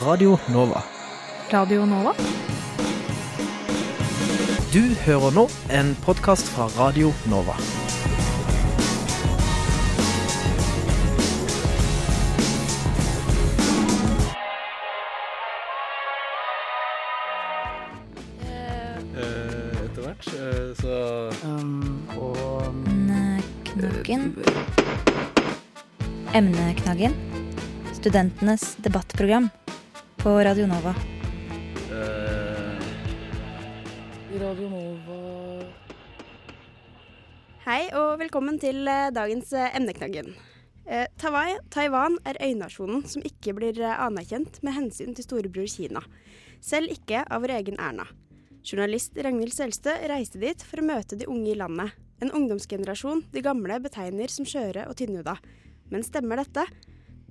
[0.00, 0.82] Radio Nova.
[1.50, 2.12] Radio Nova?
[4.70, 7.56] Du hører nå en podkast fra Radio Nova.
[19.18, 20.94] Eh, etter hvert, eh, så
[21.42, 22.36] Um, og
[22.66, 24.36] Emneknaggen.
[26.34, 27.14] Emneknaggen.
[27.98, 29.50] Studentenes debattprogram
[30.18, 30.90] på Radio Nova.
[31.90, 32.78] Uh...
[34.40, 35.18] Radio Nova
[37.62, 40.32] Hei og velkommen til eh, dagens eh, emneknaggen.
[40.88, 46.02] Eh, Taiwan, Taiwan er øynasjonen som ikke blir anerkjent med hensyn til storebror Kina.
[46.64, 48.08] Selv ikke av vår egen Erna.
[48.66, 51.94] Journalist Ragnhild Selstø reiste dit for å møte de unge i landet.
[52.24, 55.38] En ungdomsgenerasjon de gamle betegner som skjøre og tynnhuda.
[55.92, 56.66] Men stemmer dette?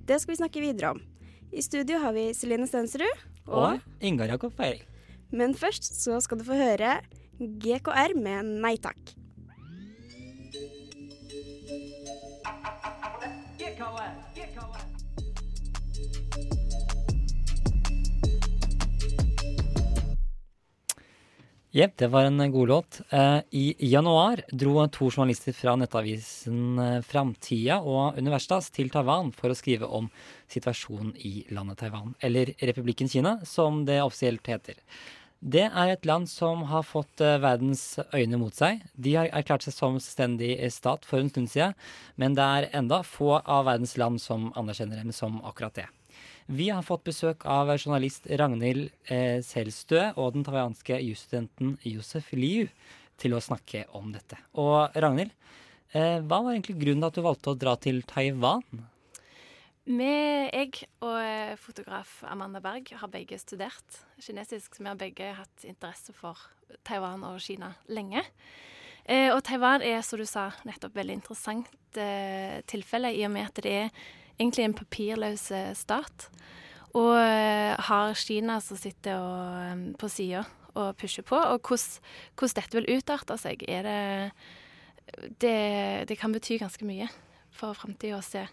[0.08, 1.04] Det skal vi snakke videre om.
[1.52, 3.22] I studio har vi Celine Stensrud.
[3.48, 4.84] Og Ingar Jakob Feiring.
[5.32, 6.98] Men først så skal du få høre
[7.38, 9.00] GKR med Nei takk.
[21.70, 23.00] Jepp, det var en god låt.
[23.10, 29.52] Eh, I januar dro to journalister fra nettavisen eh, Framtida og Universitas til Taiwan for
[29.52, 30.08] å skrive om
[30.48, 34.80] situasjonen i landet Taiwan, eller Republikken Kina, som det offisielt heter.
[35.44, 38.80] Det er et land som har fått eh, verdens øyne mot seg.
[38.96, 41.76] De har erklært seg som selvstendig stat for en stund siden,
[42.16, 45.90] men det er enda få av verdens land som anerkjenner dem som akkurat det.
[46.48, 52.70] Vi har fått besøk av journalist Ragnhild eh, Selstø og den taiwanske jusstudenten Josef Liu
[53.20, 54.38] til å snakke om dette.
[54.56, 55.34] Og Ragnhild,
[55.92, 58.64] eh, hva var egentlig grunnen til at du valgte å dra til Taiwan?
[59.88, 60.08] Vi,
[60.52, 65.64] jeg og eh, fotograf Amanda Berg har begge studert kinesisk, så vi har begge hatt
[65.64, 66.36] interesse for
[66.84, 68.20] Taiwan og Kina lenge.
[69.08, 73.48] Eh, og Taiwan er, som du sa, nettopp veldig interessant eh, tilfelle, i og med
[73.48, 74.02] at det er
[74.38, 76.28] egentlig en papirløs eh, stat.
[76.96, 80.44] Og eh, har Kina som sitter og, eh, på sida
[80.78, 81.36] og pusher på.
[81.36, 83.98] Og hvordan, dette vil utarte seg, er det,
[85.42, 87.08] det Det kan bety ganske mye
[87.50, 88.46] for framtida å se.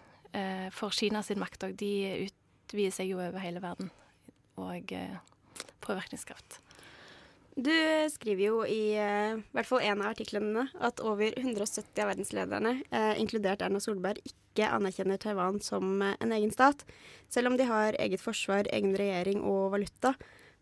[0.75, 1.75] For Kina sin makt òg.
[1.79, 3.91] De utvider seg jo over hele verden.
[4.59, 4.91] Og
[5.85, 6.64] påvirkningskraft.
[7.55, 7.71] Du
[8.11, 13.13] skriver jo i eh, hvert fall en av artiklene at over 170 av verdenslederne, eh,
[13.21, 16.83] inkludert Erna Solberg, ikke anerkjenner Taiwan som eh, en egen stat,
[17.31, 20.17] selv om de har eget forsvar, egen regjering og valuta.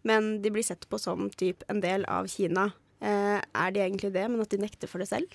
[0.05, 2.69] Men de blir sett på som typ en del av Kina.
[3.03, 5.31] Er de egentlig det, men at de nekter for det selv?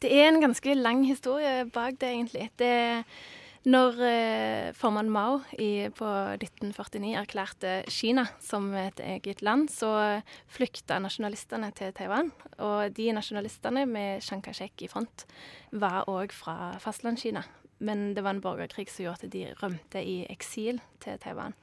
[0.00, 2.48] Det er en ganske lang historie bak det, egentlig.
[2.60, 2.72] Det
[3.62, 9.92] når eh, formann Mao i, på 1949 erklærte Kina som et eget land, så
[10.50, 12.32] flykta nasjonalistene til Taiwan.
[12.58, 15.26] Og de nasjonalistene med Chiang Kai-shek i front
[15.70, 17.44] var òg fra fastlandskina.
[17.82, 21.54] Men det var en borgerkrig som gjorde at de rømte i eksil til Taiwan.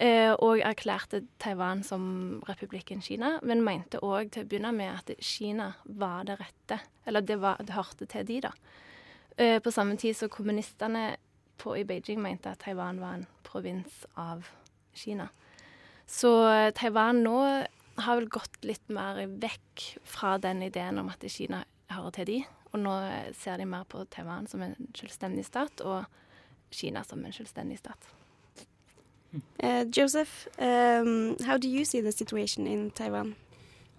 [0.00, 2.04] Eh, og erklærte Taiwan som
[2.48, 6.80] republikken Kina, men mente òg til å begynne med at Kina var det rette.
[7.04, 8.54] Eller det, var, det hørte til de, da.
[9.36, 11.16] Eh, på samme tid så kommunistene
[11.56, 14.46] på, i Beijing mente at Taiwan var en provins av
[14.92, 15.28] Kina.
[16.06, 17.40] Så eh, Taiwan nå
[18.00, 22.38] har vel gått litt mer vekk fra den ideen om at Kina hører til de,
[22.72, 26.04] og nå eh, ser de mer på Taiwan som en selvstendig stat, og
[26.70, 28.10] Kina som en selvstendig stat.
[29.62, 33.36] Uh, Joseph, um, how do you see the situation in Taiwan?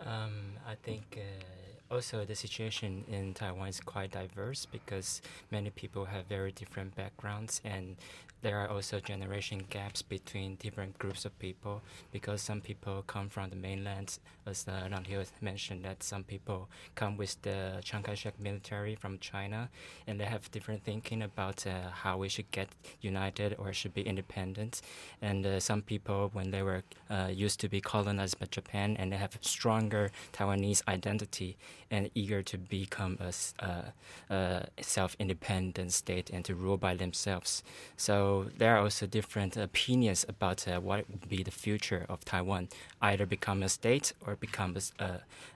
[0.02, 1.60] Um, I think uh,
[1.91, 5.22] also the situation in Taiwan is quite diverse because
[5.52, 7.97] many people have very different backgrounds and
[8.41, 11.81] there are also generation gaps between different groups of people
[12.12, 17.18] because some people come from the mainland, as uh, Ranghil mentioned, that some people come
[17.18, 19.69] with the Chiang Kai-shek military from China,
[20.08, 22.69] and they have different thinking about uh, how we should get
[23.02, 24.82] united or should be independent.
[25.22, 29.11] And uh, some people, when they were uh, used to be colonized by Japan, and
[29.11, 31.58] they have stronger Taiwanese identity
[31.89, 33.33] and eager to become a,
[33.63, 33.91] uh,
[34.29, 37.63] a self-independent state and to rule by themselves.
[37.97, 42.69] So there are also different opinions about uh, what would be the future of Taiwan,
[43.01, 44.75] either become a state or become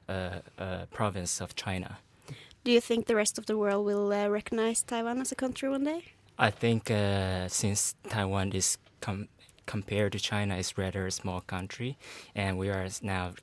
[0.07, 1.97] a province of China.
[2.65, 5.69] Do you think the rest of the world will uh, recognize Taiwan as a country
[5.69, 6.03] one day?
[6.39, 9.27] I think uh, since Taiwan is com-
[9.67, 11.95] compared to China is rather a small country,
[12.33, 13.33] and we are now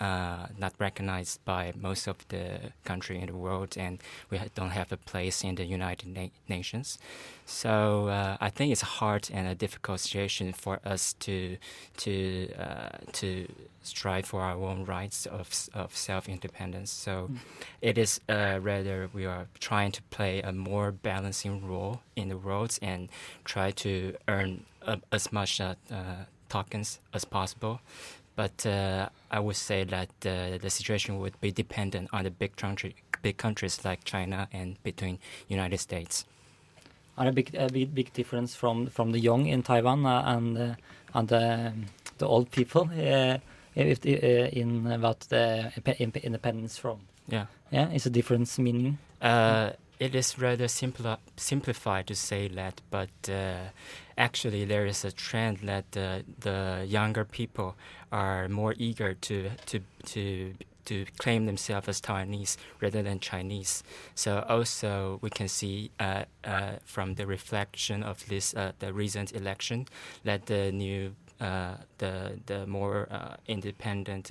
[0.00, 3.98] uh, not recognized by most of the country in the world, and
[4.30, 6.98] we ha- don't have a place in the United Na- Nations.
[7.46, 11.56] So uh, I think it's a hard and a difficult situation for us to
[11.98, 13.46] to uh, to
[13.82, 16.90] strive for our own rights of of self independence.
[16.90, 17.30] So
[17.82, 22.36] it is uh, rather we are trying to play a more balancing role in the
[22.38, 23.08] world and
[23.44, 27.80] try to earn uh, as much uh, uh, tokens as possible.
[28.36, 32.56] But uh, I would say that uh, the situation would be dependent on the big
[32.56, 36.24] country, big countries like China and between United States.
[37.16, 40.58] Are a big a big, big difference from from the young in Taiwan uh, and
[40.58, 40.74] uh,
[41.14, 41.72] and the
[42.18, 43.38] the old people uh,
[43.76, 45.72] if in about the
[46.22, 46.98] independence from
[47.28, 47.46] Yeah.
[47.70, 53.10] yeah is a difference meaning Uh, it is rather simpli- simplified to say that, but
[53.28, 53.70] uh,
[54.18, 57.76] actually there is a trend that uh, the younger people
[58.10, 60.54] are more eager to to to
[60.84, 63.82] to claim themselves as Taiwanese rather than Chinese.
[64.14, 69.32] So also we can see uh, uh, from the reflection of this uh, the recent
[69.32, 69.86] election
[70.24, 73.08] that the new uh, the the more
[73.46, 74.30] independent.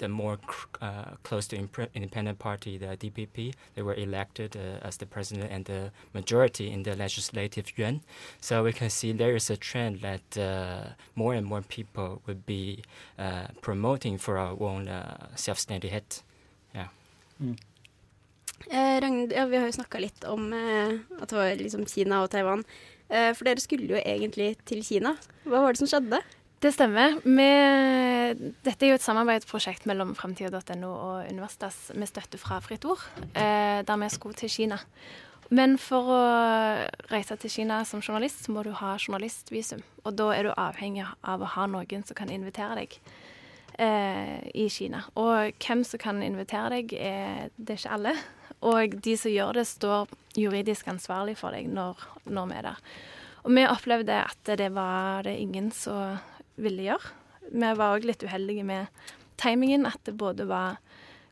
[0.00, 4.86] The more cr- uh, close to impre- independent party, the DPP, they were elected uh,
[4.86, 8.00] as the president and the majority in the legislative yuan.
[8.40, 12.46] So we can see there is a trend that uh, more and more people would
[12.46, 12.82] be
[13.18, 16.22] uh, promoting for our own uh, self-standighet.
[16.74, 16.88] Yeah.
[18.70, 22.22] Eh, Ragnhild, ja, vi har jo snakka litt om eh, at det var liksom Kina
[22.24, 22.64] og Taiwan.
[23.08, 25.16] Eh, for dere skulle jo egentlig til Kina.
[25.44, 26.20] Hva var det som skjedde?
[26.60, 27.14] Det stemmer.
[27.24, 27.44] Vi,
[28.60, 33.00] dette er jo et samarbeidsprosjekt mellom Framtida.no og Universitas med støtte fra Fritt Ord,
[33.32, 34.76] eh, der vi skulle til Kina.
[35.48, 36.18] Men for å
[37.08, 39.80] reise til Kina som journalist, så må du ha journalistvisum.
[40.04, 42.98] Og da er du avhengig av å ha noen som kan invitere deg
[43.80, 45.00] eh, i Kina.
[45.16, 48.12] Og hvem som kan invitere deg, er, det er ikke alle.
[48.68, 52.84] Og de som gjør det, står juridisk ansvarlig for deg når, når vi er der.
[53.48, 56.20] Og vi opplevde at det var det ingen som
[56.62, 57.14] ville gjøre.
[57.50, 59.02] Vi var òg litt uheldige med
[59.40, 60.78] timingen, at det både var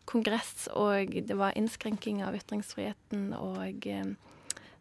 [0.09, 4.15] kongress og det var innskrenking av ytringsfriheten og eh,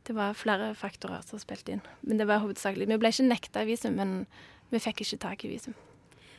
[0.07, 1.83] det var flere faktorer som spilte inn.
[2.07, 4.13] Men det var hovedsakelig Vi ble ikke nekta visum, men
[4.71, 5.75] vi fikk ikke tak i visum.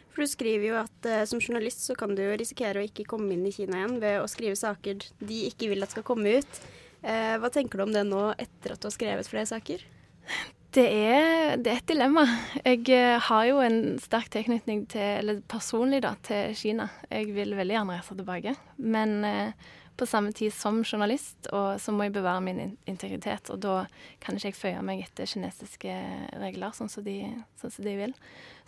[0.08, 3.34] For du skriver jo at eh, som journalist så kan du risikere å ikke komme
[3.37, 6.62] inn i Kina igjen ved å skrive saker de ikke vil at skal komme ut.
[7.05, 9.84] Eh, hva tenker du om det nå etter at du har skrevet flere saker?
[10.78, 12.22] Det er, det er et dilemma.
[12.62, 16.86] Jeg eh, har jo en sterk tilknytning til, eller personlig da, til Kina.
[17.10, 18.52] Jeg vil veldig gjerne reise tilbake.
[18.78, 23.50] Men eh, på samme tid som journalist, og så må jeg bevare min integritet.
[23.50, 23.80] Og da
[24.22, 25.96] kan ikke jeg føye meg etter kinesiske
[26.44, 27.24] regler, sånn som de,
[27.58, 28.14] sånn som de vil.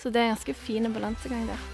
[0.01, 1.71] Så det er en ganske fin balansegang der.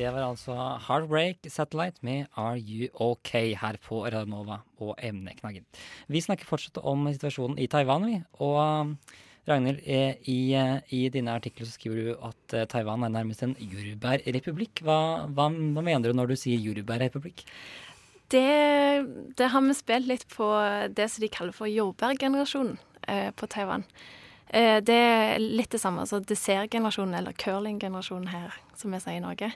[0.00, 0.54] Det var altså
[0.86, 5.66] Heartbreak Satellite med Are You OK her på Radionova og emneknaggen.
[6.08, 8.14] Vi snakker fortsatt om situasjonen i Taiwan, vi.
[8.40, 8.94] Og um,
[9.48, 13.44] Ragnhild, eh, i, eh, i dine artikler så skriver du at eh, Taiwan er nærmest
[13.44, 14.80] en jordbærrepublikk.
[14.86, 14.96] Hva,
[15.28, 17.44] hva, hva mener du når du sier jordbærrepublikk?
[18.32, 18.46] Det,
[19.36, 20.48] det har vi spilt litt på
[20.96, 23.84] det som de kaller for jordbærgenerasjonen eh, på Taiwan.
[24.50, 29.22] Eh, det er litt det samme som dessertgenerasjonen, eller curlinggenerasjonen her, som vi sier i
[29.22, 29.52] Norge.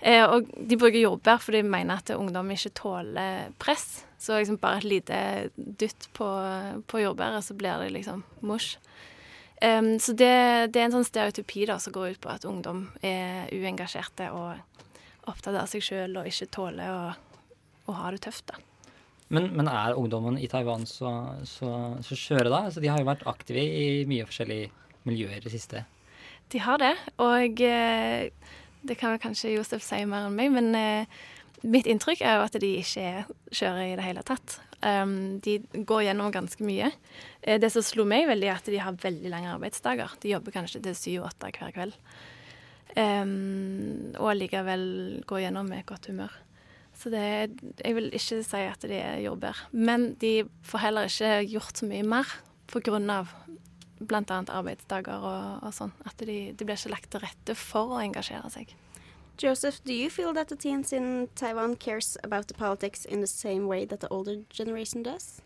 [0.00, 4.06] Eh, og de bruker jordbær fordi de mener at ungdom ikke tåler press.
[4.18, 5.18] Så liksom bare et lite
[5.56, 6.28] dytt på,
[6.88, 8.78] på jordbæret, så blir det liksom mush.
[9.58, 12.84] Um, så det, det er en sånn stereotypi da, som går ut på at ungdom
[13.02, 14.54] er uengasjerte og
[15.28, 17.02] opptatt av seg sjøl og ikke tåler å,
[17.90, 18.46] å ha det tøft.
[18.52, 18.67] da.
[19.28, 21.10] Men, men er ungdommen i Taiwan så,
[21.44, 21.70] så,
[22.04, 22.62] så skjøre da?
[22.68, 24.70] Altså, de har jo vært aktive i mye forskjellige
[25.08, 25.84] miljøer i det siste.
[26.48, 28.30] De har det, og eh,
[28.88, 31.20] det kan vel kanskje Josef si mer enn meg, men eh,
[31.68, 34.56] mitt inntrykk er jo at de ikke er skjøre i det hele tatt.
[34.78, 36.92] Um, de går gjennom ganske mye.
[37.42, 40.14] Eh, det som slo meg veldig, er at de har veldig lange arbeidsdager.
[40.22, 41.96] De jobber kanskje til syv-åtte hver kveld.
[42.96, 44.84] Um, og allikevel
[45.28, 46.32] går gjennom med godt humør.
[46.98, 47.22] Så det,
[47.84, 51.86] jeg vil ikke si at de er jobber, Men de får heller ikke gjort så
[51.86, 52.32] mye mer
[52.66, 53.24] pga.
[53.98, 54.42] bl.a.
[54.46, 55.92] arbeidsdager og, og sånn.
[56.06, 58.74] At de, de blir ikke lagt til rette for å engasjere seg.
[59.38, 63.26] Joseph, do you feel that the teens in Taiwan cares about the politics in the
[63.26, 65.40] same way that the older generation does?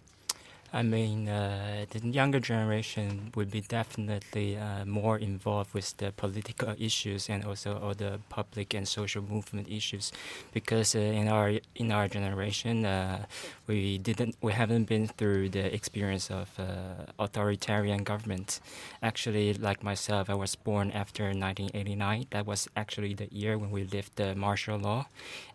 [0.74, 6.74] I mean, uh, the younger generation would be definitely uh, more involved with the political
[6.78, 10.12] issues and also all the public and social movement issues,
[10.54, 13.26] because uh, in our in our generation, uh,
[13.66, 18.58] we didn't we haven't been through the experience of uh, authoritarian government.
[19.02, 22.28] Actually, like myself, I was born after 1989.
[22.30, 25.04] That was actually the year when we lived the martial law,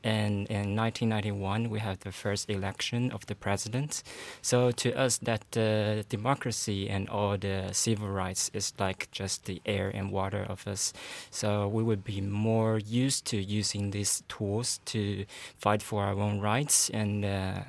[0.03, 4.03] and in 1991 we had the first election of the president.
[4.43, 9.61] So to us, that uh, democracy and all the civil rights is like just the
[9.65, 10.93] air and water of us.
[11.31, 15.25] So we would be more used to using these tools to
[15.57, 16.89] fight for our own rights.
[16.91, 17.59] And uh,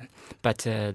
[0.41, 0.93] but uh,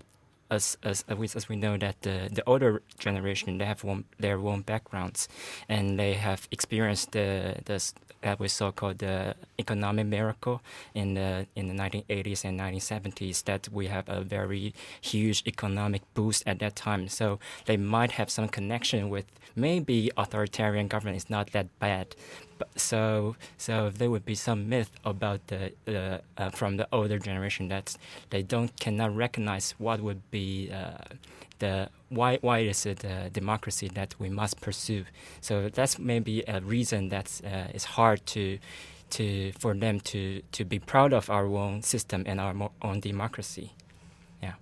[0.50, 4.62] as as as we, know that the the older generation they have one, their own
[4.62, 5.28] backgrounds,
[5.68, 7.78] and they have experienced the the
[8.24, 10.60] that we so called the economic miracle
[10.94, 16.42] in the in the 1980s and 1970s that we have a very huge economic boost
[16.46, 17.06] at that time.
[17.08, 22.16] So they might have some connection with maybe authoritarian government is not that bad.
[22.76, 27.68] So so there would be some myth about the the uh, from the older generation
[27.68, 27.96] that
[28.30, 31.04] they don't cannot recognize what would be uh,
[31.64, 35.04] the why why is it a democracy that we must pursue.
[35.40, 38.58] So that's maybe a reason that uh, it's hard to
[39.16, 43.00] to for them to to be proud of our own system and our mo- own
[43.00, 43.72] democracy.
[44.42, 44.56] Yeah.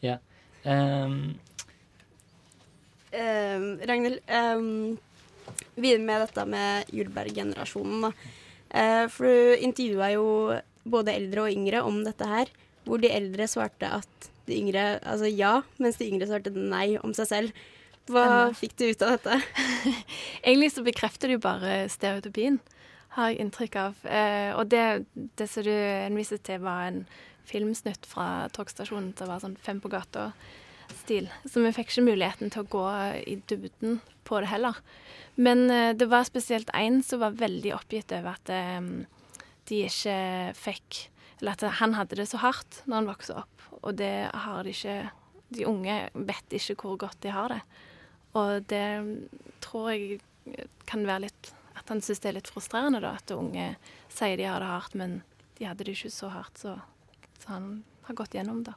[0.00, 0.18] Yeah.
[0.64, 1.40] Um.
[3.14, 4.98] Um, Ragnhild, um,
[5.78, 8.12] videre med dette med Julberg-generasjonen.
[8.74, 10.24] Eh, for du intervjua jo
[10.82, 12.50] både eldre og yngre om dette her,
[12.84, 17.14] hvor de eldre svarte at de yngre altså ja, mens de yngre svarte nei om
[17.16, 17.64] seg selv.
[18.10, 19.38] Hva fikk du ut av dette?
[20.44, 22.58] Egentlig så bekrefter det jo bare stereotypien,
[23.16, 24.02] har jeg inntrykk av.
[24.04, 25.06] Eh, og det,
[25.40, 27.04] det som du henviste til, var en
[27.48, 31.30] filmsnutt fra togstasjonen som var sånn Fem på gata-stil.
[31.48, 32.84] Så vi fikk ikke muligheten til å gå
[33.24, 34.76] i dybden på det heller.
[35.40, 38.92] Men eh, det var spesielt én som var veldig oppgitt over at eh,
[39.70, 40.20] de ikke
[40.60, 41.06] fikk
[41.44, 44.72] Eller at han hadde det så hardt når han vokste opp, og det har de
[44.72, 45.10] ikke
[45.52, 47.58] De unge vet ikke hvor godt de har det.
[48.32, 48.86] Og det
[49.60, 50.16] tror jeg
[50.88, 53.12] kan være litt At han syns det er litt frustrerende, da.
[53.20, 53.74] At unge
[54.08, 55.20] sier de har det hardt, men
[55.58, 56.78] de hadde det ikke så hardt, så,
[57.42, 57.68] så han
[58.08, 58.74] har gått gjennom det.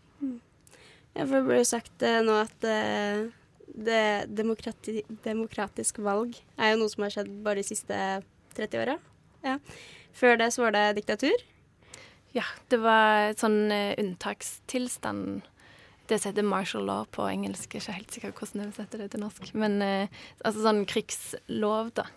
[1.15, 3.29] Ja, for det ble jo sagt eh, nå at eh,
[3.87, 8.01] det demokrati demokratisk valg er jo noe som har skjedd bare de siste
[8.57, 8.97] 30 åra.
[9.45, 9.55] Ja.
[10.17, 11.47] Før det så var det diktatur.
[12.35, 15.45] Ja, det var et sånn eh, unntakstilstand.
[16.07, 17.73] Det som heter martial law på engelsk.
[17.73, 19.51] Jeg er ikke helt sikker hvordan jeg setter det til norsk.
[19.59, 22.07] Men eh, altså sånn krigslov, da.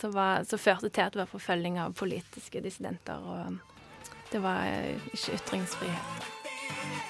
[0.00, 3.20] Som førte til at det var forfølging av politiske dissidenter.
[3.20, 3.58] Og
[4.32, 7.09] det var eh, ikke ytringsfrihet.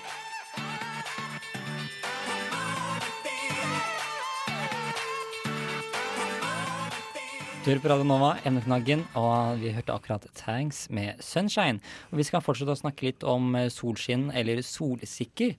[7.60, 11.82] Du hører på Radio Nova, emneknaggen, og vi hørte akkurat Tanks med Sunshine.
[12.08, 15.52] Og vi skal fortsette å snakke litt om eh, solskinn, eller solsikker.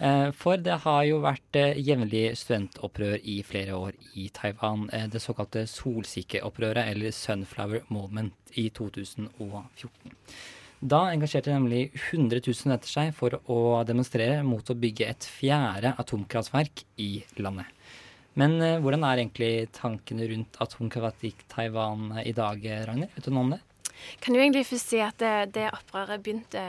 [0.00, 4.86] Eh, For det har jo vært eh, jevnlig studentopprør i flere år i Taiwan.
[5.12, 10.16] Det såkalte solsikkeopprøret, eller Sunflower Moment, i 2014.
[10.80, 15.92] Da engasjerte nemlig 100 000 studenter seg for å demonstrere mot å bygge et fjerde
[16.00, 17.12] atomkraftverk i
[17.44, 17.68] landet.
[18.38, 23.12] Men eh, hvordan er egentlig tankene rundt atomkraft i Taiwan eh, i dag, eh, Ragnhild?
[23.16, 23.60] Vet du noe om det?
[24.24, 26.62] Kan jo egentlig først si at det, det opprøret begynte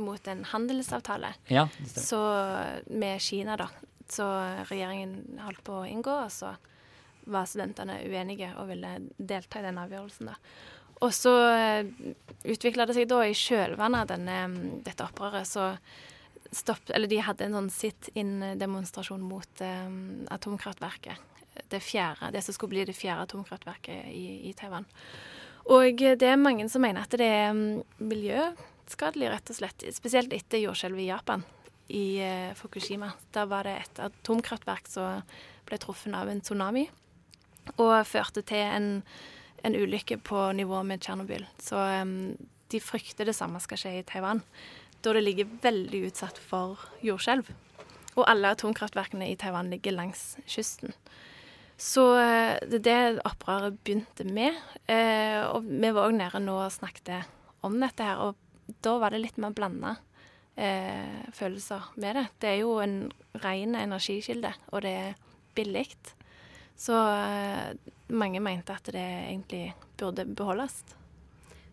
[0.00, 1.34] mot en handelsavtale.
[1.52, 2.08] Ja, det stemmer.
[2.08, 3.68] Så med Kina, da.
[4.08, 4.26] Så
[4.70, 6.54] regjeringen holdt på å inngå, og så
[7.28, 10.38] var studentene uenige og ville delta i den avgjørelsen, da.
[11.04, 11.30] Og så
[12.42, 14.38] utvikla det seg da i kjølvannet av denne,
[14.82, 15.68] dette opprøret, så
[16.50, 19.98] stopp, eller de hadde en sånn sit-in-demonstrasjon mot um,
[20.32, 21.26] atomkraftverket.
[21.68, 24.86] Det fjerde, det som skulle bli det fjerde atomkraftverket i, i Taiwan.
[25.68, 29.86] Og det er mange som mener at det er mm, miljøskadelig, rett og slett.
[29.96, 31.44] Spesielt etter jordskjelvet i Japan,
[31.92, 33.10] i uh, Fukushima.
[33.34, 35.26] Da var det et atomkraftverk som
[35.68, 36.86] ble truffet av en tsunami,
[37.76, 38.92] og førte til en,
[39.66, 41.44] en ulykke på nivå med Tsjernobyl.
[41.60, 42.38] Så um,
[42.72, 44.40] de frykter det samme skal skje i Taiwan,
[45.04, 47.50] da det ligger veldig utsatt for jordskjelv.
[48.18, 50.94] Og alle atomkraftverkene i Taiwan ligger langs kysten.
[51.78, 54.56] Så eh, det er det opprøret begynte med.
[54.90, 57.28] Eh, og vi var òg nede nå og snakket
[57.66, 59.94] om dette her, og da var det litt mer blanda
[60.58, 62.26] eh, følelser med det.
[62.42, 63.00] Det er jo en
[63.44, 65.18] ren energikilde, og det er
[65.54, 65.86] billig.
[66.78, 67.74] Så eh,
[68.14, 70.82] mange mente at det egentlig burde beholdes.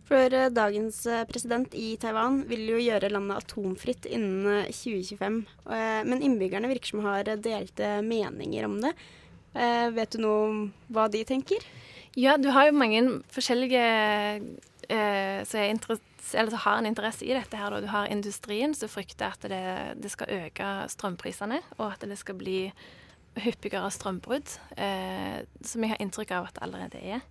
[0.05, 5.39] For eh, dagens eh, president i Taiwan vil jo gjøre landet atomfritt innen eh, 2025.
[5.65, 8.95] Eh, Men innbyggerne virker som har delte meninger om det.
[9.55, 10.55] Vet du noe om
[10.91, 11.63] hva de tenker?
[12.19, 12.99] Ja, du har jo mange
[13.31, 13.83] forskjellige
[14.91, 17.55] eh, som som har en interesse i dette.
[17.55, 17.79] her.
[17.79, 22.35] Du har industrien som frykter at det, det skal øke strømprisene, og at det skal
[22.35, 22.73] bli
[23.39, 27.21] hyppigere strømbrudd, eh, som jeg har inntrykk av at det allerede er.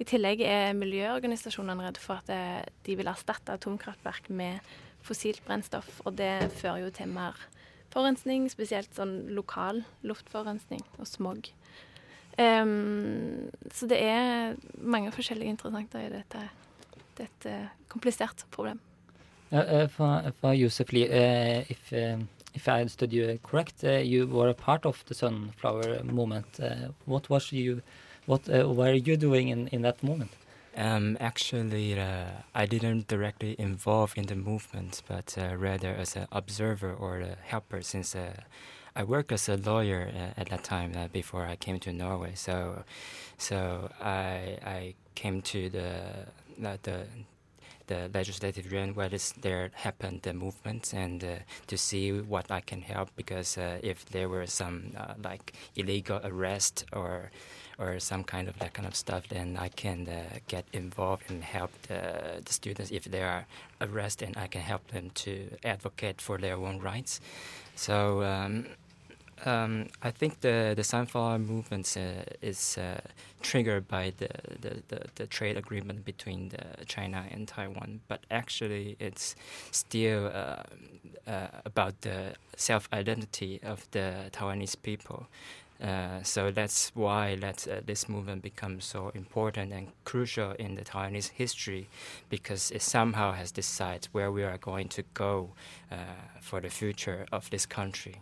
[0.00, 4.64] I tillegg er miljøorganisasjonene redde for at de vil erstatte atomkraftverk med
[5.04, 7.36] fossilt brennstoff, og det fører jo til mer
[7.92, 11.50] forurensning, spesielt sånn lokal luftforurensning og smog.
[12.40, 16.46] Um, så det er mange forskjellige interessanter i dette.
[17.18, 18.78] Det et eh, komplisert problem.
[19.52, 22.16] Uh, uh, for, Yusuf Lee, uh, if, uh,
[22.54, 26.60] if I understood you correct, uh, you were a part of the sunflower movement.
[26.60, 27.82] Uh, what was you,
[28.30, 30.30] what uh, were you doing in, in that moment?
[30.76, 36.28] Um, actually, uh, I didn't directly involve in the movement, but uh, rather as an
[36.30, 38.42] observer or a helper, since uh,
[38.94, 42.34] I worked as a lawyer uh, at that time uh, before I came to Norway.
[42.36, 42.84] So,
[43.36, 45.88] so I I came to the
[46.82, 47.06] the.
[47.90, 51.28] The legislative yuan where this there happened the movement and uh,
[51.66, 56.20] to see what I can help because uh, if there were some uh, like illegal
[56.30, 57.30] arrest or
[57.80, 61.42] or some kind of that kind of stuff, then I can uh, get involved and
[61.42, 63.46] help the, the students if they are
[63.80, 65.32] arrested, and I can help them to
[65.64, 67.20] advocate for their own rights.
[67.76, 68.66] So um,
[69.44, 73.00] um, I think the the sunflower movement uh, is uh,
[73.42, 74.28] triggered by the,
[74.60, 76.52] the, the, the trade agreement between
[76.86, 79.34] China and Taiwan, but actually it's
[79.70, 80.62] still uh,
[81.26, 85.26] uh, about the self identity of the Taiwanese people.
[85.82, 90.82] Uh, so that's why that uh, this movement becomes so important and crucial in the
[90.82, 91.88] Taiwanese history,
[92.28, 95.50] because it somehow has decided where we are going to go
[96.40, 98.16] for the future of this country.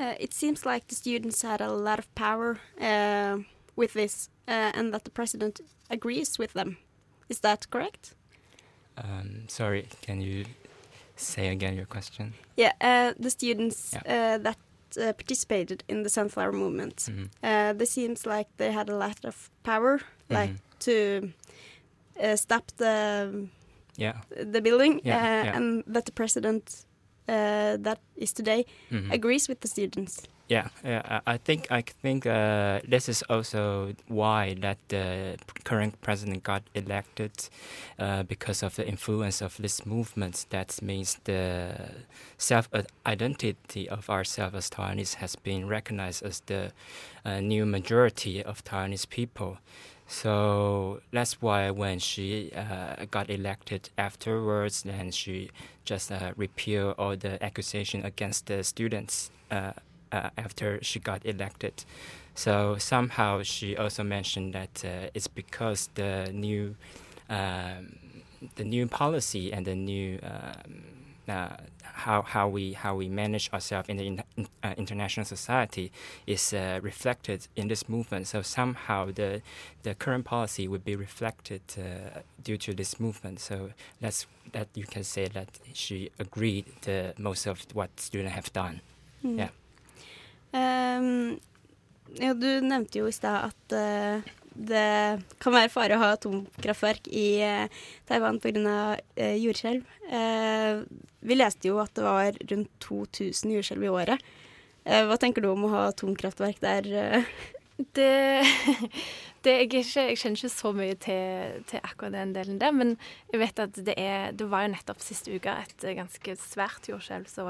[0.00, 3.38] Uh, it seems like the students had a lot of power uh,
[3.76, 6.76] with this, uh, and that the president agrees with them.
[7.28, 8.14] Is that correct?
[8.96, 10.44] Um, sorry, can you
[11.16, 12.32] say again your question?
[12.56, 14.34] Yeah, uh, the students Yeah.
[14.34, 14.56] uh, that
[14.96, 17.08] uh, participated in the sunflower movement.
[17.42, 20.58] Uh, they seems like they had a lot of power, like Mhm.
[20.78, 21.32] to
[22.22, 23.48] uh, stop the
[23.96, 24.16] Yeah.
[24.52, 25.56] the building, Yeah, yeah.
[25.56, 26.84] and that the president
[27.30, 29.12] uh, that is today Mhm.
[29.12, 30.22] agrees with the students.
[30.52, 31.20] Yeah, yeah.
[31.26, 36.62] I I think I think uh, this is also why that the current president got
[36.74, 37.30] elected
[38.00, 40.46] uh, because of the influence of this movement.
[40.50, 41.74] That means the
[42.38, 42.68] self
[43.06, 46.72] identity of ourselves as Taiwanese has been recognized as the
[47.24, 49.58] uh, new majority of Taiwanese people.
[50.10, 55.50] So that's why when she uh, got elected afterwards, then she
[55.84, 59.72] just uh, repealed all the accusation against the students uh,
[60.10, 61.84] uh, after she got elected.
[62.34, 66.74] So somehow she also mentioned that uh, it's because the new
[67.28, 67.94] um,
[68.56, 70.82] the new policy and the new um,
[71.82, 74.22] how how we how we manage ourselves in the in,
[74.62, 75.90] uh, international society
[76.26, 78.26] is uh, reflected in this movement.
[78.26, 79.42] So somehow the
[79.82, 83.40] the current policy would be reflected uh, due to this movement.
[83.40, 88.52] So that's that you can say that she agreed the most of what students have
[88.52, 88.80] done.
[89.24, 89.38] Mm.
[89.38, 89.50] Yeah.
[90.52, 91.40] Um,
[92.18, 94.22] ja, du nevnte jo i stad at eh,
[94.68, 98.96] det kan være fare å ha atomkraftverk i uh, Taiwan pga.
[99.16, 99.86] Uh, jordskjelv.
[100.10, 100.82] Eh,
[101.20, 104.28] vi leste jo at det var rundt 2000 jordskjelv i året.
[104.84, 106.92] Eh, hva tenker du om å ha atomkraftverk der?
[107.04, 107.24] eh?
[107.80, 108.10] Det,
[109.40, 112.90] det jeg, ikke, jeg kjenner ikke så mye til, til akkurat den delen der, men
[113.32, 117.30] jeg vet at det er Det var jo nettopp siste uke et ganske svært jordskjelv
[117.32, 117.48] som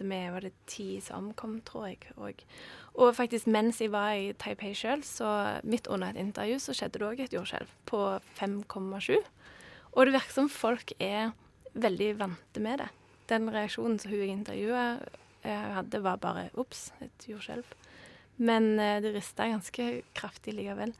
[0.00, 1.98] endte med Var det ti som omkom, tror jeg.
[2.16, 2.42] Og,
[2.94, 6.98] og faktisk mens jeg var i Taipei sjøl, så midt under et intervju, så skjedde
[6.98, 9.20] det òg et jordskjelv på 5,7.
[9.92, 11.32] Og det virker som folk er
[11.74, 12.88] veldig vante med det.
[13.28, 14.98] Den reaksjonen som hun jeg intervjua
[15.42, 17.64] hadde, var bare ops, et jordskjelv.
[18.40, 20.94] Men eh, det rista ganske kraftig likevel.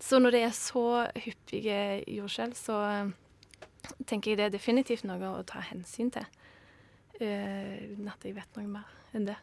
[0.00, 3.12] Så når det er så hyppige jordskjelv, så eh,
[4.06, 6.26] tenker jeg det er definitivt noe å ta hensyn til.
[7.20, 9.38] Uten at jeg vet noe mer enn det.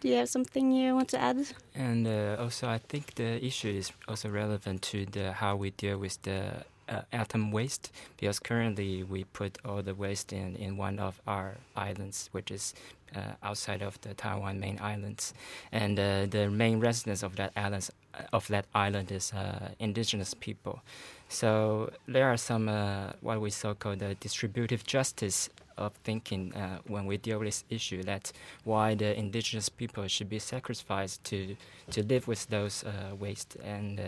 [0.00, 1.36] Do you have something you want to add?
[1.74, 5.98] And uh, also, I think the issue is also relevant to the how we deal
[5.98, 10.98] with the uh, atom waste because currently we put all the waste in in one
[10.98, 12.74] of our islands, which is
[13.14, 15.34] uh, outside of the Taiwan main islands,
[15.70, 17.90] and uh, the main residents of that island
[18.32, 20.80] of that island is uh, indigenous people.
[21.28, 25.48] So there are some uh, what we so called the distributive justice
[25.80, 28.02] of thinking uh, when we deal with this issue.
[28.04, 28.32] that
[28.64, 31.56] why the indigenous people should be sacrificed to
[31.90, 33.56] to live with those uh, waste.
[33.64, 34.04] And uh,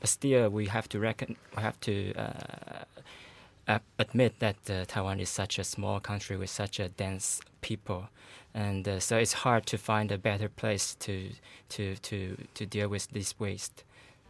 [0.00, 2.14] but still, we have to reckon, we have to.
[2.14, 2.84] Uh,
[3.68, 4.56] uh, admit that
[4.88, 8.08] Taiwan is such a small country with such a dense people,
[8.52, 11.30] and so it's hard to find a better place to
[11.68, 13.84] to to to deal with this waste.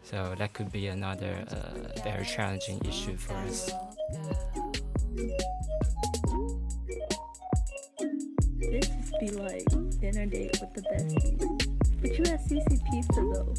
[0.05, 1.47] So that could be another
[2.05, 3.71] very challenging issue for us.
[9.23, 9.65] Be like
[10.01, 11.39] dinner date with the besties.
[12.01, 13.55] But you had CC pizza though.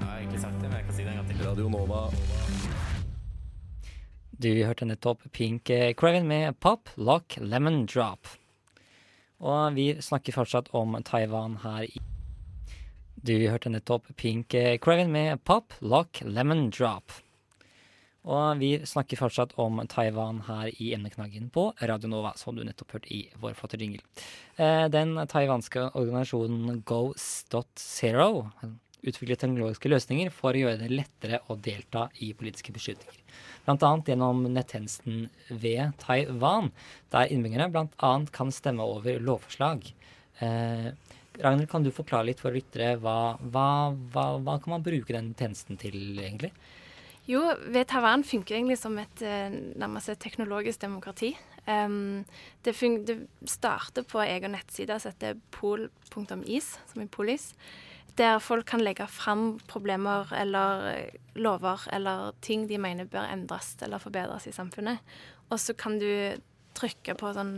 [4.34, 8.26] Du hørte nettopp Pink eh, Craven med Pop Lock Lemon Drop.
[9.38, 12.00] Og vi snakker fortsatt om Taiwan her i
[13.14, 17.14] Du hørte nettopp Pink eh, Craven med Pop Lock Lemon Drop.
[18.24, 22.96] Og vi snakker fortsatt om Taiwan her i emneknaggen på Radio Nova, som du nettopp
[22.96, 24.02] hørte i vår flotte jingle.
[24.56, 28.48] Eh, Den taiwanske organisasjonen Goes.Zero
[29.04, 33.20] utvikler teknologiske løsninger for å gjøre det lettere å delta i politiske beslutninger.
[33.68, 36.70] Annet gjennom nettjenesten ved Taiwan,
[37.12, 39.86] der innbyggerne annet kan stemme over lovforslag.
[40.44, 40.90] Eh,
[41.40, 43.68] Ragnhild, kan du forklare litt for lyttere hva, hva,
[44.14, 46.52] hva, hva kan man bruke den tjenesten til, egentlig?
[47.26, 47.40] Jo,
[47.72, 49.48] ved Taiwan funker egentlig som et eh,
[49.80, 51.32] nærmest et teknologisk demokrati.
[51.64, 52.26] Um,
[52.62, 52.74] det,
[53.08, 53.16] det
[53.48, 57.54] starter på egen nettside som heter pol.is, som i polis,
[58.18, 63.74] der folk kan legge fram problemer eller eh, lover eller ting de mener bør endres
[63.82, 65.02] eller forbedres i samfunnet.
[65.50, 66.38] Og så kan du
[66.78, 67.56] trykke på sånn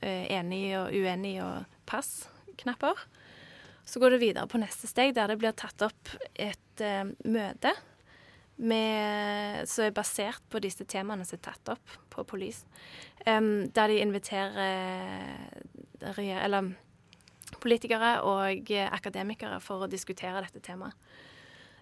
[0.00, 3.02] eh, enig og uenig og pass-knapper.
[3.86, 7.70] Så går du videre på neste steg, der det blir tatt opp et uh, møte
[8.56, 12.64] som er basert på disse temaene som er tatt opp på Police.
[13.28, 14.56] Um, der de inviterer
[16.00, 16.72] eller,
[17.66, 20.94] politikere og eh, akademikere for å diskutere dette temaet.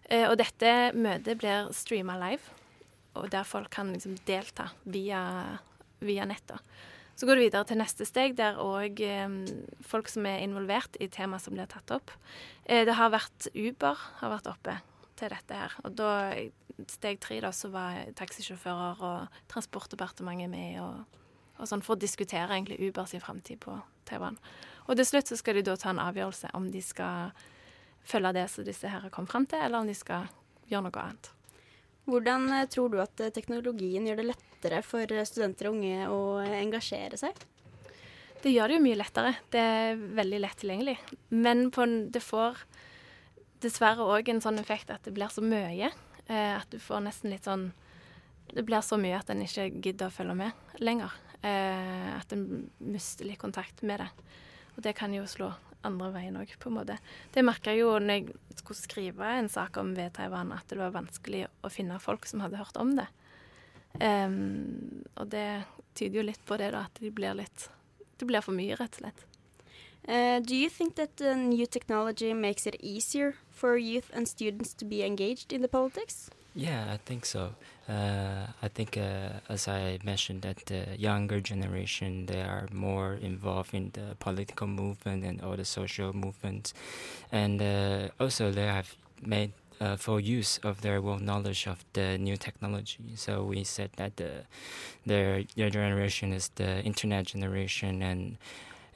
[0.08, 2.58] Eh, og dette møtet blir streama live,
[3.14, 5.22] og der folk kan liksom delta via,
[6.04, 6.60] via nettet.
[7.14, 8.98] Så går det videre til neste steg, der òg
[9.86, 12.10] folk som er involvert i temaet som blir tatt opp.
[12.64, 14.80] Eh, det har vært Uber har vært oppe
[15.14, 15.76] til dette her.
[15.86, 16.10] Og da,
[16.90, 21.20] steg tre, da, så var taxisjåfører og Transportdepartementet med og,
[21.60, 23.78] og sånn for å diskutere egentlig sin framtid på
[24.10, 24.40] Taiwan.
[24.84, 27.32] Og til slutt så skal de da ta en avgjørelse om de skal
[28.04, 30.28] følge det som disse her kommet fram til, eller om de skal
[30.68, 31.30] gjøre noe annet.
[32.04, 36.08] Hvordan eh, tror du at eh, teknologien gjør det lettere for eh, studenter og unge
[36.12, 37.38] å engasjere seg?
[38.44, 39.30] Det gjør det jo mye lettere.
[39.48, 40.98] Det er veldig lett tilgjengelig.
[41.32, 41.70] Men
[42.12, 42.60] det får
[43.64, 45.88] dessverre òg en sånn effekt at det blir så mye.
[46.26, 47.70] Eh, at du får nesten litt sånn
[48.54, 51.12] Det blir så mye at en ikke gidder å følge med lenger.
[51.40, 54.10] Eh, at en mister litt kontakt med det.
[54.74, 55.52] Og det kan jo slå
[55.84, 56.96] andre veien òg, på en måte.
[57.34, 60.80] Det merka jeg jo når jeg skulle skrive en sak om ved Taiwan, at det
[60.80, 63.06] var vanskelig å finne folk som hadde hørt om det.
[64.00, 67.68] Um, og det tyder jo litt på det, da, at de blir litt
[68.18, 69.24] Det blir for mye, rett og slett.
[70.06, 74.74] Uh, do you think that the new technology makes it easier for youth and students
[74.74, 76.30] to be engaged in the politics?
[76.56, 77.50] Yeah, I think so.
[77.88, 83.74] Uh, I think, uh, as I mentioned, that the younger generation they are more involved
[83.74, 86.72] in the political movement and all the social movements,
[87.32, 92.18] and uh, also they have made uh, full use of their well knowledge of the
[92.18, 93.00] new technology.
[93.16, 94.44] So we said that the
[95.06, 98.36] their their generation is the internet generation and.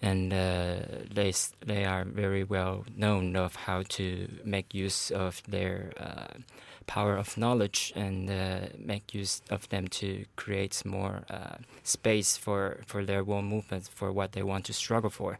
[0.01, 0.77] And uh,
[1.13, 1.33] they
[1.67, 6.39] they are very well known of how to make use of their uh,
[6.87, 12.81] power of knowledge and uh, make use of them to create more uh, space for,
[12.87, 15.39] for their own movement for what they want to struggle for.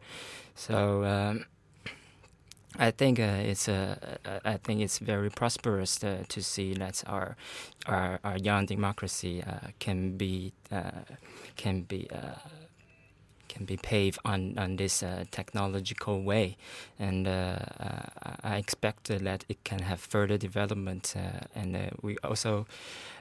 [0.55, 1.45] So um,
[2.77, 3.95] I think uh, it's uh,
[4.25, 7.35] uh, I think it's very prosperous uh, to see that our
[7.87, 9.43] our, our young democracy
[9.79, 10.53] can be
[11.57, 12.07] can be.
[13.59, 16.55] Uh, can be paved on, on this uh, technological way,
[16.97, 21.13] and uh, uh, I expect uh, that it can have further development.
[21.15, 22.65] Uh, and uh, we also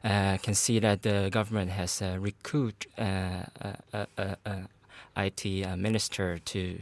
[0.05, 3.42] uh, can see that the government has uh, recruited uh,
[5.16, 6.79] IT uh, minister to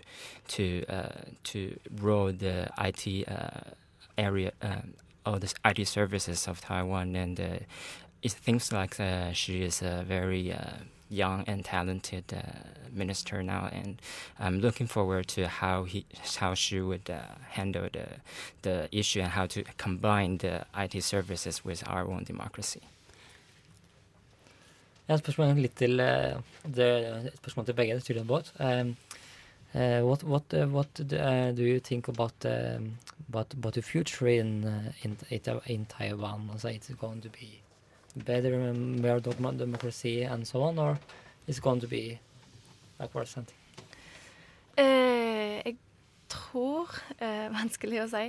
[0.49, 1.09] to uh,
[1.45, 3.73] to rule the IT uh,
[4.19, 4.93] area um,
[5.25, 7.59] all the IT services of Taiwan, and uh,
[8.23, 12.41] it seems like uh, she is a very uh, young and talented uh,
[12.93, 14.01] minister now, and
[14.39, 16.05] I'm looking forward to how he
[16.41, 18.07] how she would uh, handle the
[18.63, 22.81] the issue and how to combine the IT services with our own democracy.
[25.09, 26.87] Jeg har et litt til eh, det,
[27.27, 28.01] et spørsmål til begge.
[28.01, 28.23] styrer.
[28.59, 28.97] Um,
[29.75, 34.27] uh, what what uh, what do, uh, you think about um, about about the future
[34.27, 35.17] in uh, in
[35.67, 36.51] in Taiwan?
[36.51, 37.61] Also, it's going to be
[38.25, 40.99] better and more democracy and so on, or
[41.47, 42.19] is it going to be
[43.13, 43.31] worse?
[43.31, 43.57] something?
[44.79, 45.77] Uh, jeg
[46.29, 48.27] tror uh, Vanskelig å si.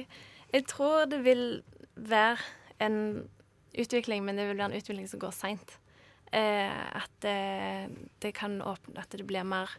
[0.53, 1.61] Jeg tror det vil
[1.95, 2.37] være
[2.79, 3.27] en
[3.77, 5.77] utvikling, men det vil være en utvikling som går seint.
[6.33, 9.71] Uh, at det, det kan åpne At det blir mer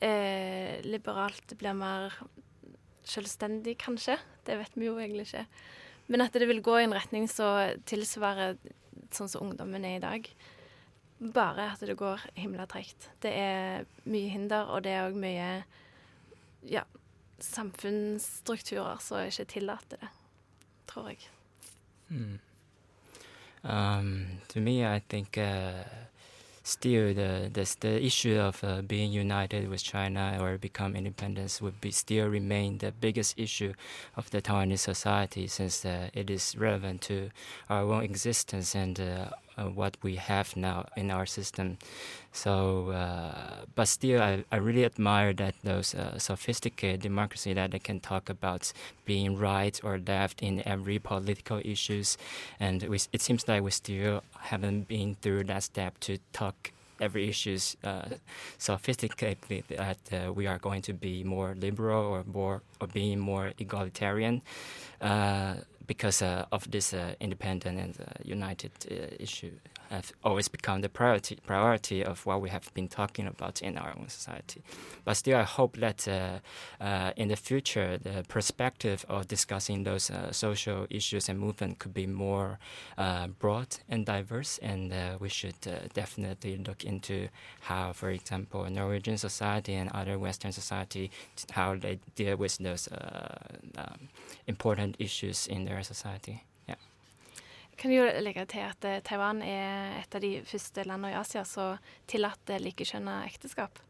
[0.00, 2.16] eh, liberalt, det blir mer
[3.04, 4.18] selvstendig, kanskje.
[4.46, 5.46] Det vet vi jo egentlig ikke.
[6.10, 8.58] Men at det vil gå i en retning som tilsvarer
[9.16, 10.30] sånn som ungdommen er i dag.
[11.20, 13.10] Bare at det går himla tregt.
[13.20, 15.48] Det er mye hinder, og det er òg mye
[16.68, 16.84] ja,
[17.44, 20.12] samfunnsstrukturer som ikke tillater det,
[20.90, 21.28] tror jeg.
[22.08, 22.38] Mm.
[23.62, 25.84] Um, to me, I think uh,
[26.70, 31.80] still the, the the issue of uh, being united with China or become independence would
[31.80, 33.72] be still remain the biggest issue
[34.16, 37.30] of the Taiwanese society since uh, it is relevant to
[37.68, 39.30] our own existence and uh,
[39.64, 41.78] what we have now in our system.
[42.32, 47.78] So, uh, but still, I, I really admire that those uh, sophisticated democracy that they
[47.78, 48.72] can talk about
[49.04, 52.16] being right or left in every political issues,
[52.60, 57.28] and we, it seems like we still haven't been through that step to talk every
[57.28, 58.02] issues uh,
[58.58, 63.52] sophisticatedly that uh, we are going to be more liberal or more or being more
[63.58, 64.42] egalitarian
[65.00, 65.54] uh,
[65.90, 68.70] because uh, of this uh, independent and uh, united
[69.18, 69.50] issue
[69.90, 73.92] have always become the priority priority of what we have been talking about in our
[73.98, 74.62] own society.
[75.04, 76.38] But still, I hope that uh,
[76.80, 81.94] uh, in the future, the perspective of discussing those uh, social issues and movement could
[81.94, 82.58] be more
[83.38, 85.60] broad and diverse, and we should
[85.94, 87.28] definitely look into
[87.60, 91.10] how, for example, Norwegian society and other Western society,
[91.52, 92.88] how they deal with those
[93.76, 94.08] um,
[94.46, 96.44] important issues in their society.
[97.80, 101.46] Kan jo legge til at eh, Taiwan er et av de første landene i Asia
[101.48, 101.78] som
[102.10, 103.80] tillater likekjønna ekteskap.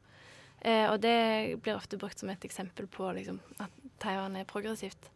[0.61, 5.11] Eh, og det blir ofte brukt som et eksempel på liksom, at Taiwan er progressivt.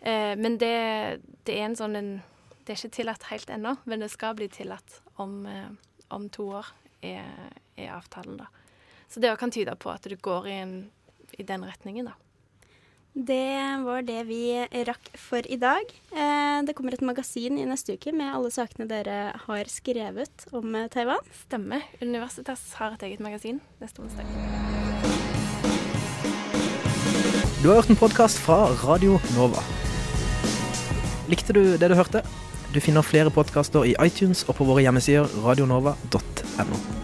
[0.00, 2.14] Eh, men det, det er en sånn en,
[2.64, 5.68] Det er ikke tillatt helt ennå, men det skal bli tillatt om, eh,
[6.08, 6.70] om to år,
[7.04, 7.26] er,
[7.76, 8.46] er avtalen, da.
[9.12, 10.72] Så det kan tyde på at det går i, en,
[11.36, 12.14] i den retningen, da.
[13.14, 15.86] Det var det vi rakk for i dag.
[16.10, 20.74] Eh, det kommer et magasin i neste uke med alle sakene dere har skrevet om
[20.74, 21.22] eh, Taiwan.
[21.44, 21.86] Stemmer.
[22.02, 24.26] Universitas har et eget magasin neste onsdag.
[27.62, 29.62] Du har hørt en podkast fra Radio Nova.
[31.30, 32.26] Likte du det du hørte?
[32.74, 37.03] Du finner flere podkaster i iTunes og på våre hjemmesider radionova.no.